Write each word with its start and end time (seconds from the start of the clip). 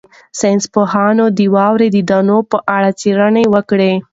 ساینس 0.39 0.63
پوهانو 0.73 1.25
د 1.37 1.39
واورې 1.55 1.87
د 1.91 1.97
دانو 2.09 2.37
په 2.51 2.57
اړه 2.75 2.89
څېړنه 2.99 3.41
وکړه. 3.53 3.91